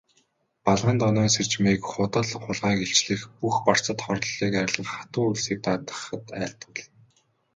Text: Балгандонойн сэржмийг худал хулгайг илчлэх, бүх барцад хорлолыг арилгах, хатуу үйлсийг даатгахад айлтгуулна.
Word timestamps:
Балгандонойн 0.65 1.31
сэржмийг 1.35 1.81
худал 1.91 2.29
хулгайг 2.41 2.79
илчлэх, 2.85 3.21
бүх 3.39 3.55
барцад 3.65 3.99
хорлолыг 4.05 4.53
арилгах, 4.61 4.91
хатуу 4.95 5.25
үйлсийг 5.29 5.59
даатгахад 5.63 6.25
айлтгуулна. 6.39 6.83